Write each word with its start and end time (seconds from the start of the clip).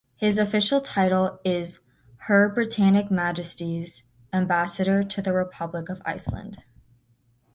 His 0.15 0.39
official 0.39 0.81
title 0.81 1.39
is 1.45 1.81
Her 2.25 2.49
Britannic 2.49 3.11
Majesty's 3.11 4.01
Ambassador 4.33 5.03
to 5.03 5.21
the 5.21 5.31
Republic 5.31 5.89
of 5.89 6.01
Iceland. 6.03 6.63